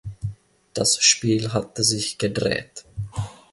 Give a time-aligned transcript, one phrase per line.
[0.73, 2.85] Das Spiel hatte sich gedreht.